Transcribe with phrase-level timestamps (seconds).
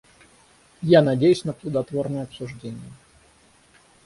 [0.81, 2.91] Я надеюсь на плодотворное обсуждение.